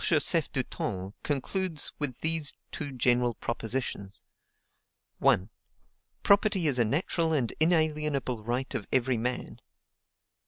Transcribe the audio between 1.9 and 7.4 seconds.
with these two general propositions: 1. Property is a natural